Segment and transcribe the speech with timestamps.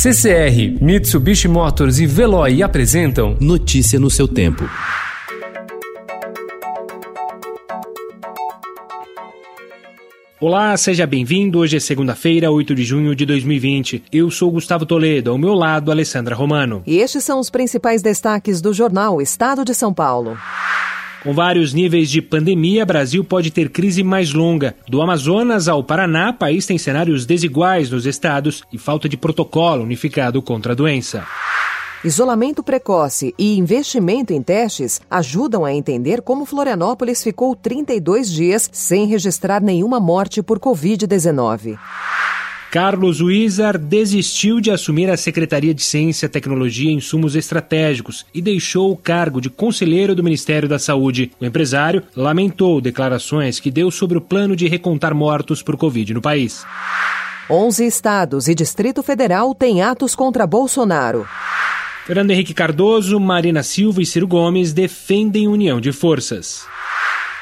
[0.00, 4.62] CCR, Mitsubishi Motors e Veloy apresentam Notícia no seu tempo.
[10.40, 11.58] Olá, seja bem-vindo.
[11.58, 14.04] Hoje é segunda-feira, 8 de junho de 2020.
[14.12, 16.80] Eu sou Gustavo Toledo, ao meu lado, Alessandra Romano.
[16.86, 20.38] E estes são os principais destaques do jornal Estado de São Paulo.
[21.22, 24.76] Com vários níveis de pandemia, Brasil pode ter crise mais longa.
[24.88, 30.40] Do Amazonas ao Paraná, país tem cenários desiguais nos estados e falta de protocolo unificado
[30.40, 31.26] contra a doença.
[32.04, 39.04] Isolamento precoce e investimento em testes ajudam a entender como Florianópolis ficou 32 dias sem
[39.06, 41.76] registrar nenhuma morte por Covid-19.
[42.70, 48.92] Carlos Wizard desistiu de assumir a Secretaria de Ciência, Tecnologia e Insumos Estratégicos e deixou
[48.92, 51.32] o cargo de conselheiro do Ministério da Saúde.
[51.40, 56.20] O empresário lamentou declarações que deu sobre o plano de recontar mortos por Covid no
[56.20, 56.66] país.
[57.50, 61.26] 11 estados e Distrito Federal têm atos contra Bolsonaro.
[62.06, 66.66] Fernando Henrique Cardoso, Marina Silva e Ciro Gomes defendem união de forças.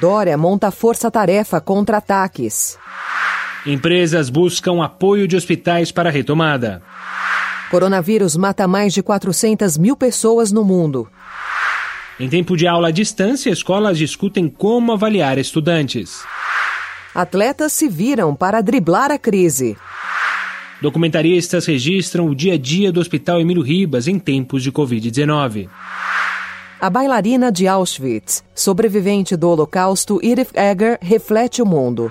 [0.00, 2.78] Dória monta força-tarefa contra ataques.
[3.68, 6.80] Empresas buscam apoio de hospitais para a retomada.
[7.70, 11.06] Coronavírus mata mais de 400 mil pessoas no mundo.
[12.18, 16.24] Em tempo de aula à distância, escolas discutem como avaliar estudantes.
[17.14, 19.76] Atletas se viram para driblar a crise.
[20.80, 25.68] Documentaristas registram o dia a dia do Hospital Emílio Ribas em tempos de Covid-19.
[26.80, 32.10] A bailarina de Auschwitz, sobrevivente do Holocausto, Edith Egger, reflete o mundo.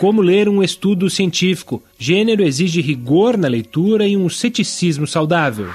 [0.00, 1.82] Como ler um estudo científico?
[1.98, 5.68] Gênero exige rigor na leitura e um ceticismo saudável.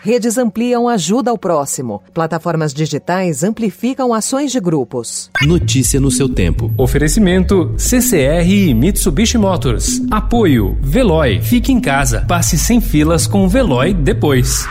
[0.00, 2.00] Redes ampliam ajuda ao próximo.
[2.14, 5.28] Plataformas digitais amplificam ações de grupos.
[5.42, 6.72] Notícia no seu tempo.
[6.78, 10.00] Oferecimento CCR e Mitsubishi Motors.
[10.08, 11.40] Apoio Veloy.
[11.42, 12.24] Fique em casa.
[12.28, 14.68] Passe sem filas com o Veloy depois.